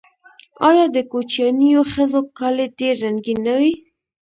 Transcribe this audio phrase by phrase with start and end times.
[0.69, 3.73] آیا د کوچیانیو ښځو کالي ډیر رنګین نه وي؟